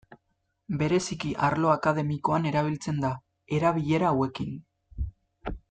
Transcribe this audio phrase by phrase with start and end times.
[0.79, 3.13] Bereziki arlo akademikoan erabiltzen da,
[3.61, 4.57] erabilera hauekin.